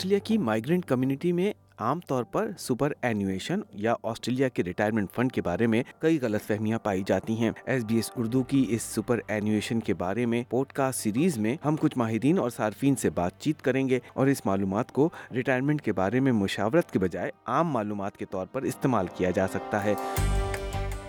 [0.00, 5.32] Australia کی migrant community میں عام طور پر سپر اینویشن یا آسٹریلیا کے ریٹائرمنٹ فنڈ
[5.32, 8.82] کے بارے میں کئی غلط فہمیاں پائی جاتی ہیں۔ ایس بی ایس اردو کی اس
[8.82, 13.10] سپر اینویشن کے بارے میں پوڈ کاسٹ سیریز میں ہم کچھ ماہرین اور صارفین سے
[13.10, 17.30] بات چیت کریں گے اور اس معلومات کو ریٹائرمنٹ کے بارے میں مشاورت کے بجائے
[17.46, 19.94] عام معلومات کے طور پر استعمال کیا جا سکتا ہے۔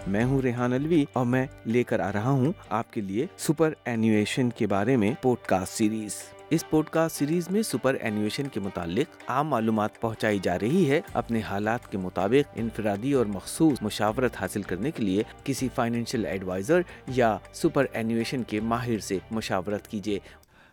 [0.07, 3.73] میں ہوں ریحان الوی اور میں لے کر آ رہا ہوں آپ کے لیے سپر
[3.85, 6.13] اینویشن کے بارے میں پوڈ کاسٹ سیریز
[6.51, 11.01] اس پوڈ کاسٹ سیریز میں سپر اینویشن کے متعلق عام معلومات پہنچائی جا رہی ہے۔
[11.13, 16.81] اپنے حالات کے مطابق انفرادی اور مخصوص مشاورت حاصل کرنے کے لیے کسی فائنینشیل ایڈوائزر
[17.07, 20.19] یا سپر اینویشن کے ماہر سے مشاورت کیجیے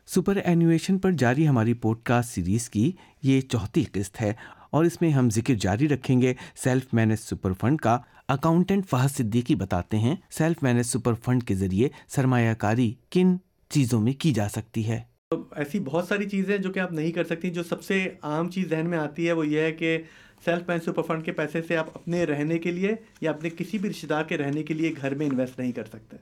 [0.06, 2.92] سپر اینویشن پر جاری ہماری پوڈ کاسٹ سیریز کی
[3.22, 4.32] یہ چوتھی قسط ہے
[4.70, 7.98] اور اس میں ہم ذکر جاری رکھیں گے۔ سیلف مینج سپر فنڈ کا
[8.28, 13.36] اکاؤنٹنٹ فہد صدیقی بتاتے ہیں سیلف مینج سپر فنڈ کے ذریعے سرمایہ کاری کن
[13.70, 17.24] چیزوں میں کی جا سکتی ہے۔ ایسی بہت ساری چیزیں جو کہ آپ نہیں کر
[17.24, 19.96] سکتی، جو سب سے عام چیز ذہن میں آتی ہے، وہ یہ ہے کہ
[20.44, 23.78] سیلف مین سپر فنڈ کے پیسے سے آپ اپنے رہنے کے لیے یا اپنے کسی
[23.78, 26.16] بھی رشتے دار کے رہنے کے لیے گھر میں انویسٹ نہیں کر سکتے۔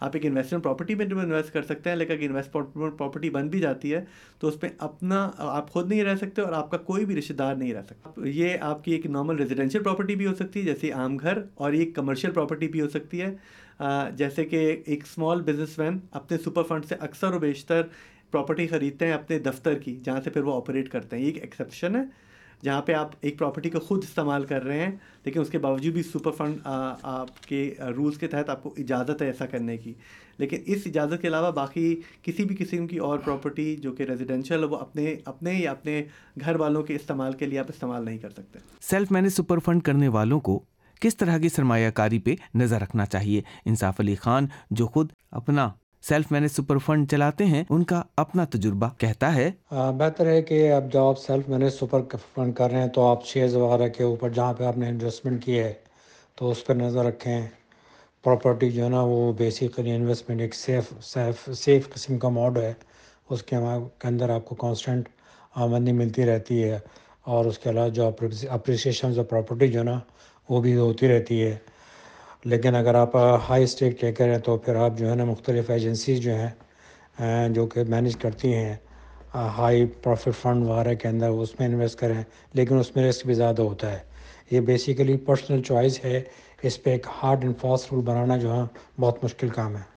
[0.00, 3.60] آپ ایک انویسٹمنٹ پراپرٹی میں انویسٹ کر سکتے ہیں، لیکن اگر انویسٹ پراپرٹی بن بھی
[3.60, 4.04] جاتی ہے
[4.38, 7.34] تو اس پہ اپنا، آپ خود نہیں رہ سکتے اور آپ کا کوئی بھی رشتے
[7.34, 10.64] دار نہیں رہ سکتا۔ یہ آپ کی ایک نارمل ریزیڈینشیل پراپرٹی بھی ہو سکتی ہے،
[10.64, 13.34] جیسے عام گھر، اور ایک کمرشیل پراپرٹی بھی ہو سکتی ہے۔
[14.16, 17.82] جیسے کہ ایک اسمال بزنس مین اپنے سپر فنڈ سے اکثر و بیشتر
[18.30, 21.42] پراپرٹی خریدتے ہیں اپنے دفتر کی، جہاں سے پھر وہ آپریٹ کرتے ہیں۔ یہ ایک
[21.42, 22.02] ایکسیپشن ہے،
[22.64, 24.92] جہاں پہ آپ ایک پراپرٹی کو خود استعمال کر رہے ہیں،
[25.24, 26.58] لیکن اس کے باوجود بھی سپر فنڈ
[27.02, 29.94] آپ کے رولس کے تحت آپ کو اجازت ہے ایسا کرنے کی۔
[30.38, 34.64] لیکن اس اجازت کے علاوہ باقی کسی بھی قسم کی اور پراپرٹی جو کہ ریزیڈینشیل
[34.64, 36.04] وہ اپنے اپنے یا اپنے
[36.40, 39.82] گھر والوں کے استعمال کے لیے آپ استعمال نہیں کر سکتے۔ سیلف مینج سپر فنڈ
[39.82, 40.64] کرنے والوں کو
[41.00, 45.70] کس طرح کی سرمایہ کاری پہ نظر رکھنا چاہیے؟ انصاف علی خان جو خود اپنا
[46.02, 49.50] سیلف مینج سپر فنڈ چلاتے ہیں، ان کا اپنا تجربہ کہتا ہے۔
[49.98, 52.02] بہتر ہے کہ اب جب آپ سیلف مینج سپر
[52.34, 55.44] فنڈ کر رہے ہیں تو آپ شیئرز وغیرہ کے اوپر جہاں پہ آپ نے انویسٹمنٹ
[55.44, 55.72] کی ہے،
[56.38, 57.40] تو اس پر نظر رکھیں۔
[58.24, 62.72] پراپرٹی جو ہے نا، وہ بیسیکلی انویسٹمنٹ ایک سیف سیف سیف قسم کا موڈ ہے۔
[63.30, 63.56] اس کے
[63.98, 65.08] کے اندر آپ کو کانسٹنٹ
[65.54, 66.78] آمدنی ملتی رہتی ہے
[67.26, 68.10] اور اس کے علاوہ جو
[68.50, 69.98] اپریسیشن آف پراپرٹی جو ہے نا،
[70.48, 71.56] وہ بھی ہوتی رہتی ہے۔
[72.44, 73.16] لیکن اگر آپ
[73.48, 77.48] ہائی اسٹیک لے کر ہیں تو پھر آپ جو ہے نا مختلف ایجنسیز جو ہیں
[77.48, 78.76] جو کہ مینیج کرتی ہیں
[79.34, 82.22] ہائی پروفٹ فنڈ وغیرہ کے اندر اس میں انویسٹ کریں،
[82.54, 83.98] لیکن اس میں رسک بھی زیادہ ہوتا ہے۔
[84.50, 86.22] یہ بیسیکلی پرسنل چوائس ہے۔
[86.62, 88.62] اس پہ ایک ہارڈ اینڈ فاسٹ رول بنانا جو ہے،
[89.00, 89.97] بہت مشکل کام ہے۔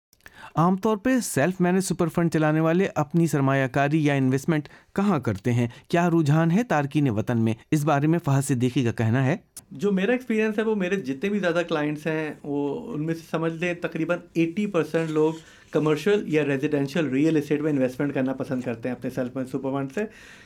[0.56, 5.18] عام طور پہ سیلف مینج سپر فنڈ چلانے والے اپنی سرمایہ کاری یا انویسٹمنٹ کہاں
[5.18, 9.26] کرتے ہیں؟ کیا رجحان ہے تارکین وطن میں؟ اس بارے میں فہد صدیقی کا کہنا
[9.26, 9.36] ہے۔
[9.70, 13.20] جو میرا ایکسپیرینس ہے وہ میرے جتنے بھی زیادہ کلائنٹس ہیں، وہ ان میں سے
[13.30, 15.32] سمجھ لیں تقریباً ایٹی پرسینٹ لوگ
[15.70, 19.92] کمرشل یا ریزیڈینشیل ریئل اسٹیٹ میں انویسٹمنٹ کرنا پسند کرتے ہیں اپنے سیلف سپر فنڈ
[19.94, 20.00] سے۔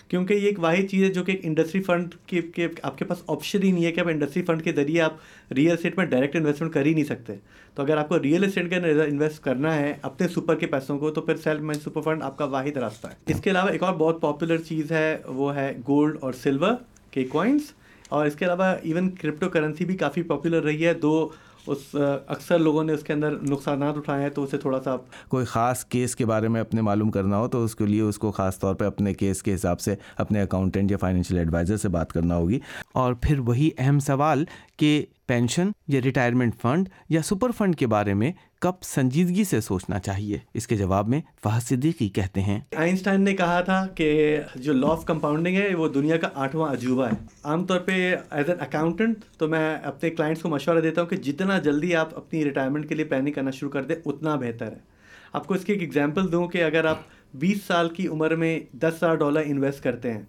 [0.09, 3.23] کیونکہ یہ ایک واحد چیز ہے جو کہ ایک انڈسٹری فنڈ کے آپ کے پاس
[3.29, 5.15] آپشن ہی نہیں ہے کہ آپ انڈسٹری فنڈ کے ذریعے آپ
[5.53, 7.33] ریئل اسٹیٹ میں ڈائریکٹ انویسٹمنٹ کر ہی نہیں سکتے۔
[7.75, 10.99] تو اگر آپ کو ریئل اسٹیٹ کے اندر انویسٹ کرنا ہے اپنے سپر کے پیسوں
[10.99, 13.69] کو، تو پھر سیلف مین سپر فنڈ آپ کا واحد راستہ ہے۔ اس کے علاوہ
[13.69, 16.73] ایک اور بہت پاپولر چیز ہے، وہ ہے گولڈ اور سلور
[17.11, 17.63] کے کوائنس
[18.09, 21.29] اور اس کے علاوہ ایون کرپٹو کرنسی بھی کافی پاپولر رہی ہے۔ دو
[21.67, 21.97] اس،
[22.27, 24.97] اکثر لوگوں نے اس کے اندر نقصانات اٹھائے ہیں، تو اسے تھوڑا سا
[25.29, 28.19] کوئی خاص کیس کے بارے میں اپنے معلوم کرنا ہو، تو اس کے لیے اس
[28.19, 31.89] کو خاص طور پہ اپنے کیس کے حساب سے اپنے اکاؤنٹنٹ یا فائنینشیل ایڈوائزر سے
[31.89, 32.59] بات کرنا ہوگی۔
[32.93, 34.45] اور پھر وہی اہم سوال
[34.77, 39.99] کہ پینشن یا ریٹائرمنٹ فنڈ یا سپر فنڈ کے بارے میں کب سنجیدگی سے سوچنا
[39.99, 44.73] چاہیے؟ اس کے جواب میں فہد صدیقی کہتے ہیں۔ آئنسٹائن نے کہا تھا کہ جو
[44.73, 48.61] لا آف کمپاؤنڈنگ ہے، وہ دنیا کا آٹھواں عجوبہ ہے۔ عام طور پہ ایز این
[48.61, 52.89] اکاؤنٹنٹ تو میں اپنے کلائنٹس کو مشورہ دیتا ہوں کہ جتنا جلدی آپ اپنی ریٹائرمنٹ
[52.89, 54.95] کے لیے پلاننگ کرنا شروع کر دیں، اتنا بہتر ہے۔
[55.33, 56.99] آپ کو اس کی ایک ایگزامپل دوں کہ اگر آپ
[57.35, 60.23] بیس سال کی عمر میں دس ہزار ڈالر انویسٹ کرتے ہیں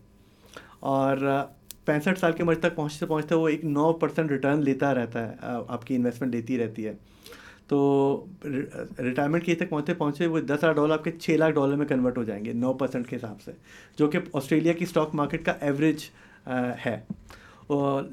[0.79, 1.17] اور
[1.85, 5.35] پینسٹھ سال کی عمر تک پہنچتے پہنچتے وہ ایک نو پرسینٹ ریٹرن لیتا رہتا ہے
[5.67, 6.93] آپ کی انویسٹمنٹ دیتی رہتی ہے۔
[7.67, 7.77] تو
[8.43, 11.85] ریٹائرمنٹ کی تک پہنچتے پہنچے وہ دس ہزار ڈالر آپ کے چھ لاکھ ڈالر میں
[11.85, 13.51] کنورٹ ہو جائیں گے، نو پرسینٹ کے حساب سے،
[13.97, 16.09] جو کہ آسٹریلیا کی اسٹاک مارکیٹ کا ایوریج
[16.85, 16.99] ہے۔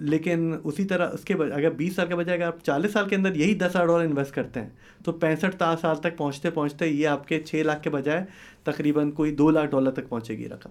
[0.01, 3.17] لیکن اسی طرح اس کے اگر بیس سال کے بجائے اگر آپ چالیس سال کے
[3.17, 4.69] اندر یہی دس ہزار ڈالر انویسٹ کرتے ہیں،
[5.05, 8.25] تو پینسٹھ سال تک پہنچتے پہنچتے یہ آپ کے چھ لاکھ کے بجائے
[8.65, 10.71] تقریباً کوئی دو لاکھ ڈالر تک پہنچے گی رقم۔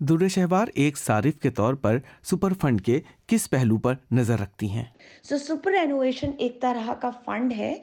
[0.00, 4.70] در شہوار ایک صارف کے طور پر سپر فنڈ کے کس پہلو پر نظر رکھتی
[4.70, 4.84] ہیں؟
[5.22, 7.74] سو سپر اینویشن ایک طرح کا فنڈ ہے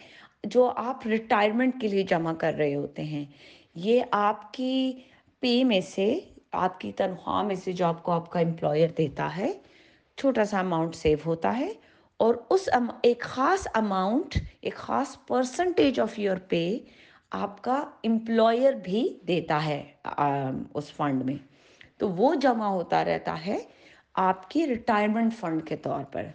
[0.44, 3.26] جو آپ ریٹائرمنٹ کے لیے جمع کر رہے ہوتے ہیں۔
[3.76, 4.92] یہ آپ کی
[5.40, 6.20] پے میں سے،
[6.52, 9.52] آپ کی تنخواہ میں سے جو آپ کو آپ کا امپلائر دیتا ہے،
[10.18, 11.70] چھوٹا سا اماؤنٹ سیو ہوتا ہے
[12.20, 12.68] اور اس
[13.04, 16.78] ایک خاص اماؤنٹ ایک خاص پرسنٹیج آف یور پے
[17.32, 19.82] آپ کا امپلائر بھی دیتا ہے
[20.74, 21.36] اس فنڈ میں۔
[22.02, 23.58] تو وہ جمع ہوتا رہتا ہے
[24.14, 26.26] آپ کی ریٹائرمنٹ فنڈ کے طور پر۔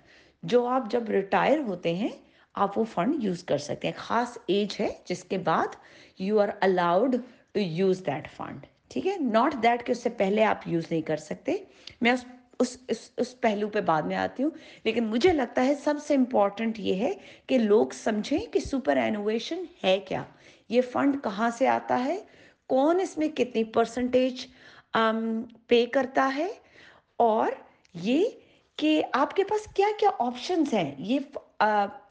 [0.42, 2.08] جو آپ جب ریٹائر ہوتے ہیں،
[2.54, 5.66] آپ وہ فنڈ یوز کر سکتے ہیں۔ خاص ایج ہے جس کے بعد
[6.18, 7.16] you are allowed
[7.52, 11.02] to use that fund ٹھیک ہے؟ ناٹ دیٹ کہ اس سے پہلے آپ یوز نہیں
[11.02, 11.56] کر سکتے۔
[12.00, 12.24] میں اس
[12.60, 14.50] اس اس اس پہلو پہ بعد میں آتی ہوں۔
[14.84, 17.12] لیکن مجھے لگتا ہے سب سے امپورٹنٹ یہ ہے
[17.46, 20.22] کہ لوگ سمجھیں کہ سپر اینویشن ہے کیا۔
[20.68, 22.24] یہ فنڈ کہاں سے آتا ہے؟
[22.66, 24.46] کون اس میں کتنی پرسنٹیج
[25.68, 26.48] پے کرتا ہے
[27.16, 27.52] اور
[27.94, 28.24] یہ
[28.78, 31.18] کہ آپ کے پاس کیا کیا آپشنس ہیں؟ یہ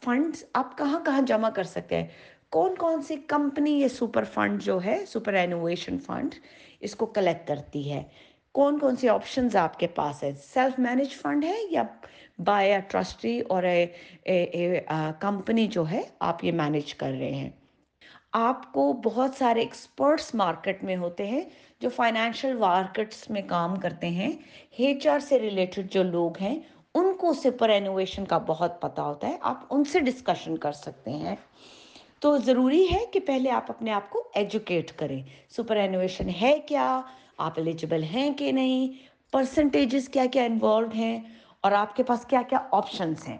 [0.03, 2.07] فنڈس آپ کہاں کہاں جمع کر سکتے ہیں؟
[2.49, 6.35] کون کون سی کمپنی یہ سپر فنڈ جو ہے سپر اینویشن فنڈ
[6.79, 8.03] اس کو کلیکٹ کرتی ہے؟
[8.55, 11.83] کون کون سی آپشنز آپ کے پاس ہے سیلف مینج فنڈ ہے یا
[12.45, 13.63] بائی اے ٹرسٹی اور
[15.19, 17.49] کمپنی جو ہے آپ یہ مینج کر رہے ہیں؟
[18.31, 21.41] آپ کو بہت سارے ایکسپرٹس مارکیٹ میں ہوتے ہیں
[21.79, 24.31] جو فائنینشیل مارکیٹس میں کام کرتے ہیں
[24.77, 26.59] ایچ آر سے ریلیٹڈ جو لوگ ہیں،
[26.95, 31.11] ان کو سپر اینویشن کا بہت پتہ ہوتا ہے۔ آپ ان سے ڈسکشن کر سکتے
[31.11, 31.35] ہیں۔
[32.19, 37.01] تو ضروری ہے کہ پہلے آپ اپنے آپ کو ایجوکیٹ کریں۔ سپر اینویشن ہے کیا؟
[37.37, 38.93] آپ ایلیجبل ہیں کہ نہیں؟
[39.31, 41.21] پرسنٹیجز کیا کیا انوالوڈ ہیں؟
[41.61, 43.37] اور آپ کے پاس کیا کیا آپشنس ہیں؟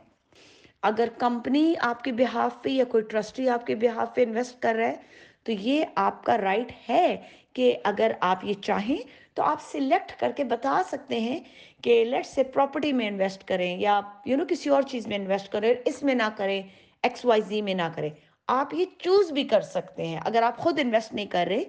[0.82, 4.76] اگر کمپنی آپ کے بہاف پہ یا کوئی ٹرسٹی آپ کے بہاف پہ انویسٹ کر
[4.76, 4.96] رہا ہے
[5.46, 7.18] تو یہ آپ کا رائٹ ہے
[7.54, 8.98] کہ اگر آپ یہ چاہیں
[9.34, 11.40] تو آپ سلیکٹ کر کے بتا سکتے ہیں
[11.82, 15.52] کہ لیٹ سے پراپرٹی میں انویسٹ کریں یا یو نو کسی اور چیز میں انویسٹ
[15.52, 16.64] کریں اس میں نہ کریں
[17.04, 18.10] ایکس وائی زی میں نہ کریں۔
[18.48, 21.64] آپ یہ چوز بھی کر سکتے ہیں۔ اگر آپ خود انویسٹ نہیں کر رہے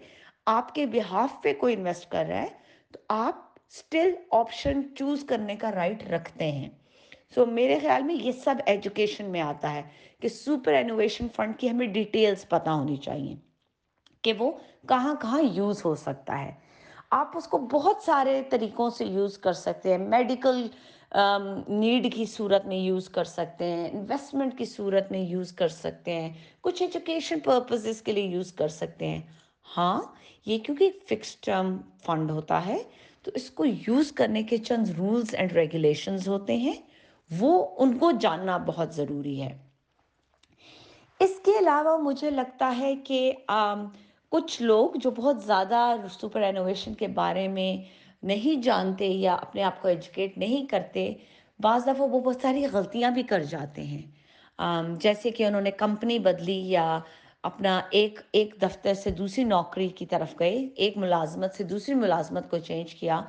[0.46, 2.48] آپ کے بہاف پہ کوئی انویسٹ کر رہا ہے
[2.92, 3.36] تو آپ
[3.70, 6.68] اسٹل آپشن چوز کرنے کا رائٹ رکھتے ہیں۔
[7.34, 9.82] سو so, میرے خیال میں یہ سب ایجوکیشن میں آتا ہے
[10.20, 13.45] کہ سپر اینویشن فنڈ کی ہمیں ڈیٹیلز پتہ ہونی چاہیے۔
[14.26, 14.50] کہ وہ
[14.88, 16.52] کہاں کہاں یوز ہو سکتا ہے۔
[17.10, 20.66] آپ اس کو بہت سارے طریقوں سے یوز کر سکتے ہیں۔ میڈیکل
[21.68, 25.68] نیڈ um, کی صورت میں یوز کر سکتے ہیں۔ انویسٹمنٹ کی صورت میں یوز کر
[25.68, 29.22] سکتے ہیں۔ کچھ ایجوکیشن پرپزز کے لیے یوز کر سکتے ہیں۔
[29.76, 30.02] ہاں
[30.46, 32.78] یہ کیونکہ فکس ٹرم فنڈ ہوتا ہے،
[33.22, 36.82] تو اس کو یوز کرنے کے چند رولز اینڈ ریگولیشنز ہوتے ہیں۔
[37.38, 39.58] وہ ان کو جاننا بہت ضروری ہے۔
[41.20, 43.86] اس کے علاوہ مجھے لگتا ہے کہ um,
[44.32, 47.76] کچھ لوگ جو بہت زیادہ سپر اینوویشن کے بارے میں
[48.22, 51.12] نہیں جانتے یا اپنے آپ کو ایجوکیٹ نہیں کرتے،
[51.60, 54.02] بعض دفعہ وہ بہت ساری غلطیاں بھی کر جاتے ہیں۔
[55.00, 56.98] جیسے کہ انہوں نے کمپنی بدلی یا
[57.42, 62.50] اپنا ایک ایک دفتر سے دوسری نوکری کی طرف گئے، ایک ملازمت سے دوسری ملازمت
[62.50, 63.20] کو چینج کیا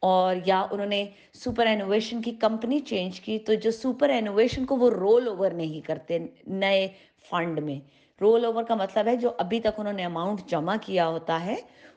[0.00, 1.04] اور یا انہوں نے
[1.34, 5.86] سپر اینوویشن کی کمپنی چینج کی تو جو سپر اینوویشن کو وہ رول اوور نہیں
[5.86, 6.88] کرتے نئے
[7.30, 7.78] فنڈ میں۔
[8.20, 11.56] رول اوور کا مطلب ہے جو ابھی تک انہوں نے اماؤنٹ جمع کیا ہوتا ہے،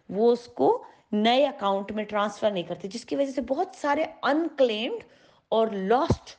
[0.10, 4.06] وہ اس کو نئے اکاؤنٹ میں ٹرانسفر نہیں کرتے، جس کی وجہ سے بہت سارے
[4.22, 5.04] انکلیمڈ
[5.52, 6.36] اور لاسٹ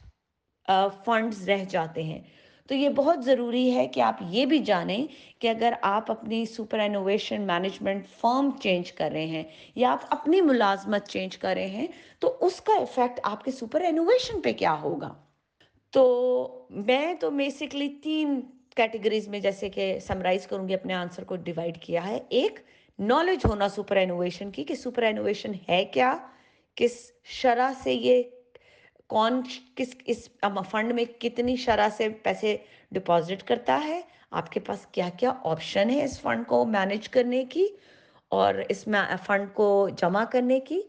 [1.05, 2.21] فنڈز رہ جاتے ہیں۔
[2.69, 5.07] تو یہ بہت ضروری ہے کہ آپ یہ بھی جانیں
[5.39, 9.43] کہ اگر آپ اپنی superannuation management firm change کر رہے ہیں
[9.75, 11.87] یا آپ اپنی ملازمت چینج کر رہے ہیں،
[12.19, 15.15] تو اس کا افیکٹ آپ کے سپر اینوویشن پہ کیا ہوگا؟
[15.93, 18.41] تو میں تو بیسکلی تین
[18.77, 22.61] کیٹیگریز میں جیسے کہ سمرائز کروں گی، اپنے آنسر کو ڈیوائڈ کیا ہے۔ ایک
[22.99, 26.17] نالج ہونا سپر اینوویشن کی، کہ سپر اینوویشن ہے کیا؟
[26.75, 28.23] کس شرح سے یہ
[29.07, 29.43] کون،
[29.77, 30.29] کس، اس
[30.71, 32.57] فنڈ میں کتنی شرح سے پیسے
[32.93, 37.45] ڈپازٹ کرتا ہے؟ آپ کے پاس کیا کیا آپشن ہے اس فنڈ کو مینج کرنے
[37.45, 37.67] کی؟
[38.29, 40.83] اور اس میں فنڈ کو جمع کرنے کی؟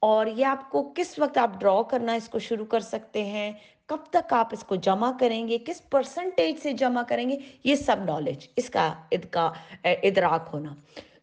[0.00, 3.52] اور یہ آپ کو کس وقت آپ ڈرا کرنا اس کو شروع کر سکتے ہیں؟
[3.88, 7.74] کب تک آپ اس کو جمع کریں گے، کس پرسنٹیج سے جمع کریں گے، یہ
[7.74, 8.94] سب نالج اس کا
[9.84, 10.74] ادراک ہونا۔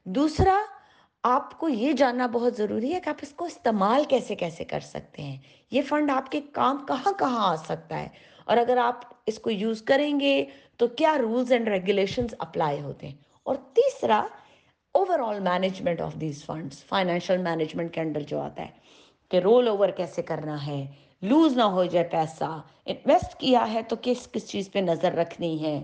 [0.03, 0.61] دوسرا،
[1.23, 4.79] آپ کو یہ جاننا بہت ضروری ہے کہ آپ اس کو استعمال کیسے کیسے کر
[4.79, 5.37] سکتے ہیں۔
[5.71, 8.07] یہ فنڈ آپ کے کام کہاں کہاں آ سکتا ہے۔
[8.45, 10.45] اور اگر آپ اس کو یوز کریں گے
[10.77, 14.25] تو کیا رولز اینڈ ریگولیشنز اپلائی ہوتے ہیں۔ اور تیسرا
[15.19, 18.67] overall management of these funds financial management کے انڈر جو آتا ہے
[19.29, 23.95] کہ رول اوور کیسے کرنا ہے۔ لوز نہ ہو جائے پیسہ۔ انویسٹ کیا ہے تو
[24.01, 25.81] کس کس چیز پہ نظر رکھنی ہے۔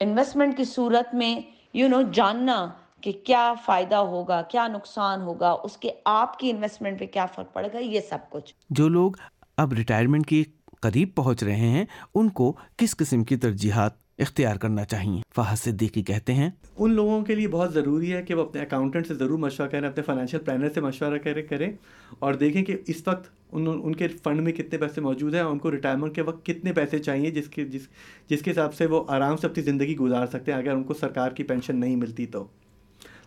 [0.00, 1.40] انویسٹمنٹ کی صورت میں
[1.74, 6.98] یو نو جاننا کہ کیا فائدہ ہوگا، کیا نقصان ہوگا، اس کے آپ کی انویسٹمنٹ
[6.98, 9.12] پہ کیا فرق پڑے گا، یہ سب کچھ۔ جو لوگ
[9.56, 10.42] اب ریٹائرمنٹ کے
[10.80, 16.02] قریب پہنچ رہے ہیں، ان کو کس قسم کی ترجیحات اختیار کرنا چاہیے۔ فہد صدیقی
[16.02, 19.38] کہتے ہیں، ان لوگوں کے لیے بہت ضروری ہے کہ وہ اپنے اکاؤنٹنٹ سے ضرور
[19.38, 21.72] مشورہ کریں، اپنے فائنینشیل پلانر سے مشورہ کریں کریں
[22.18, 25.52] اور دیکھیں کہ اس وقت ان ان کے فنڈ میں کتنے پیسے موجود ہیں اور
[25.52, 27.88] ان کو ریٹائرمنٹ کے وقت کتنے پیسے چاہیے جس کے، جس
[28.28, 30.94] جس کے حساب سے وہ آرام سے اپنی زندگی گزار سکتے ہیں اگر ان کو
[30.94, 32.46] سرکار کی پینشن نہیں ملتی تو۔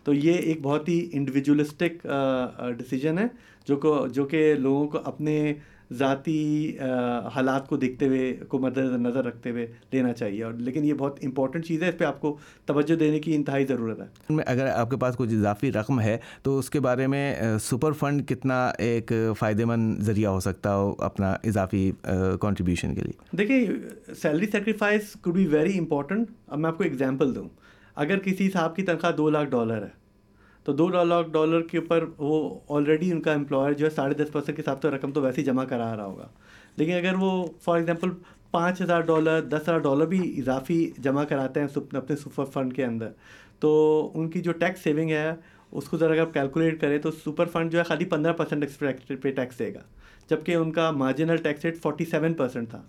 [0.03, 2.07] تو یہ ایک بہت ہی انڈیویجولسٹک
[2.77, 3.25] ڈیسیجن ہے
[3.67, 5.53] جو کو، جو کہ لوگوں کو اپنے
[5.93, 6.77] ذاتی
[7.35, 11.19] حالات کو دیکھتے ہوئے کو مد نظر رکھتے ہوئے لینا چاہیے۔ اور لیکن یہ بہت
[11.23, 14.89] امپورٹنٹ چیز ہے اس پہ آپ کو توجہ دینے کی انتہائی ضرورت ہے۔ اگر آپ
[14.89, 19.11] کے پاس کچھ اضافی رقم ہے تو اس کے بارے میں سپر فنڈ کتنا ایک
[19.39, 21.91] فائدے مند ذریعہ ہو سکتا ہو اپنا اضافی
[22.41, 23.67] کنٹریبیوشن کے لیے؟ دیکھیے
[24.15, 27.47] salary sacrifice could be very important اب میں آپ کو اگزامپل دوں۔
[27.95, 30.04] اگر کسی صاحب کی تنخواہ دو لاکھ ڈالر ہے
[30.65, 34.31] تو دو لاکھ ڈالر کے اوپر وہ آلریڈی ان کا امپلائر جو ہے ساڑھے دس
[34.31, 36.27] پرسینٹ کے حساب سے رقم تو ویسے ہی جمع کرا رہا ہوگا۔
[36.77, 38.09] لیکن اگر وہ فار ایگزامپل
[38.51, 42.85] پانچ ہزار ڈالر، دس ہزار ڈالر بھی اضافی جمع کراتے ہیں اپنے سپر فنڈ کے
[42.85, 43.09] اندر،
[43.59, 45.31] تو ان کی جو ٹیکس سیونگ ہے،
[45.71, 48.65] اس کو ذرا اگر کیلکولیٹ کریں تو سپر فنڈ جو ہے خالی پندرہ پرسینٹ
[49.21, 49.81] پہ ٹیکس دے گا،
[50.29, 52.81] جبکہ ان کا marginal tax rate forty seven percent تھا۔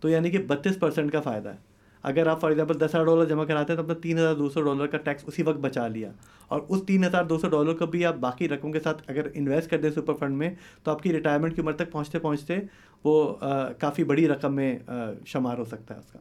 [0.00, 1.69] تو یعنی کہ بتیس پرسینٹ کا فائدہ ہے۔
[2.02, 4.50] اگر آپ فار ایگزامپل دس ہزار ڈالر جمع کراتے ہیں تو اپنا تین ہزار دو
[4.50, 6.12] سو ڈالر کا ٹیکس اسی وقت بچا لیا۔
[6.48, 9.26] اور اس تین ہزار دو سو ڈالر کو بھی آپ باقی رقم کے ساتھ اگر
[9.34, 10.50] انویسٹ کر دیں سپر فنڈ میں
[10.82, 12.58] تو آپ کی ریٹائرمنٹ کی عمر تک پہنچتے پہنچتے
[13.04, 13.34] وہ
[13.78, 14.78] کافی بڑی رقم میں
[15.26, 16.18] شمار ہو سکتا ہے اس کا۔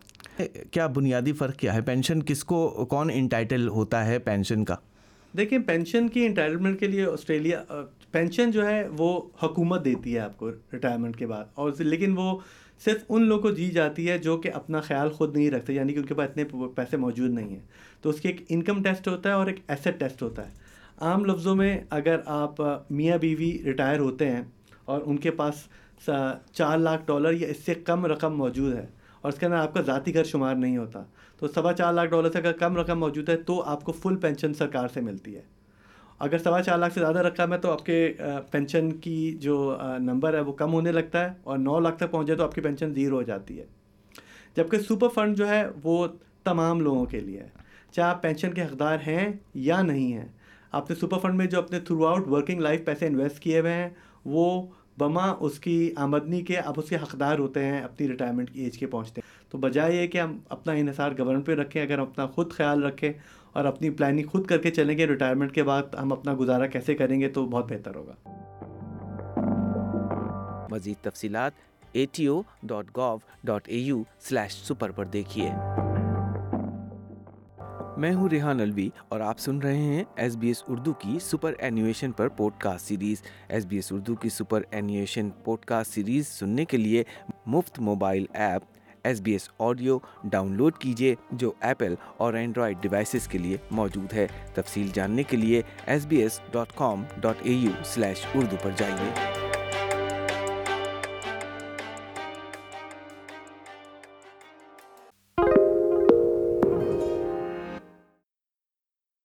[0.72, 4.76] کیا بنیادی فرق کیا ہے؟ پینشن کس کو کون انٹائٹل ہوتا ہے پینشن کا؟
[5.38, 7.64] دیکھیں پینشن کی انٹائٹلمنٹ کے لیے آسٹریلیا
[8.12, 11.46] پینشن جو ہے وہ حکومت دیتی ہے آپ کو ریٹائرمنٹ کے بعد.
[11.54, 12.38] اور لیکن وہ
[12.82, 15.94] صرف ان لوگوں کو جی جاتی ہے جو کہ اپنا خیال خود نہیں رکھتے یعنی
[15.94, 16.44] کہ ان کے پاس اتنے
[16.76, 17.60] پیسے موجود نہیں ہیں.
[18.02, 20.54] تو اس کی ایک انکم ٹیسٹ ہوتا ہے اور ایک ایسٹ ٹیسٹ ہوتا ہے.
[21.00, 24.42] عام لفظوں میں اگر آپ میاں بیوی ریٹائر ہوتے ہیں
[24.86, 25.68] اور ان کے پاس
[26.54, 28.86] چار لاکھ ڈالر یا اس سے کم رقم موجود ہے
[29.22, 31.04] اور اس کے اندر آپ کا ذاتی گھر شمار نہیں ہوتا،
[31.40, 34.16] تو سوا چار لاکھ ڈالر سے اگر کم رقم موجود ہے تو آپ کو فل
[34.18, 35.42] پینشن سرکار سے ملتی ہے.
[36.20, 38.14] اگر سوا چار لاکھ سے زیادہ رقم ہے تو آپ کے
[38.52, 42.28] پینشن کی جو نمبر ہے وہ کم ہونے لگتا ہے اور نو لاکھ تک پہنچ
[42.28, 43.66] جائے تو آپ کی پینشن زیرو ہو جاتی ہے۔
[44.56, 46.08] جبکہ سپر فنڈ جو ہے وہ
[46.44, 47.48] تمام لوگوں کے لیے ہے۔
[47.92, 50.28] چاہے آپ پینشن کے حقدار ہیں یا نہیں ہیں،
[50.72, 53.74] آپ نے سپر فنڈ میں جو اپنے تھرو آؤٹ ورکنگ لائف پیسے انویسٹ کیے ہوئے
[53.74, 53.90] ہیں،
[54.26, 54.66] وہ
[54.98, 58.78] بما اس کی آمدنی کے، اب اس کے حقدار ہوتے ہیں اپنی ریٹائرمنٹ کی ایج
[58.78, 62.02] کے پہنچتے ہیں۔ تو بجائے یہ کہ ہم اپنا انحصار گورنمنٹ پہ رکھیں، اگر ہم
[62.02, 63.14] اپنا خود خیال رکھیں
[63.54, 66.96] اور اپنی پلاننگ خود کر کے چلیں گے ریٹائرمنٹ کے بعد ہم اپنا گزارا کیسے
[66.96, 68.14] کریں گے تو بہت بہتر ہوگا۔
[70.72, 71.52] مزید تفصیلات
[71.92, 75.52] A T O dot gov dot A U slash super پر دیکھیے۔
[77.98, 81.54] میں ہوں ریحان الوی اور آپ سن رہے ہیں ایس بی ایس اردو کی سپر
[81.60, 82.28] اینیویشن پر
[82.58, 83.22] podcast series.
[83.50, 87.04] S B S Urdu کی superannuation podcast series سننے کے لیے
[87.46, 88.62] مفت mobile app
[89.04, 90.00] S B S audio
[90.54, 95.62] download کیجیے، جو ایپل اور اینڈرائڈ ڈیوائسیز کے لیے موجود ہے۔ تفصیل جاننے کے لیے
[95.86, 99.39] S B S dot com dot A U slash Urdu پر جائیے۔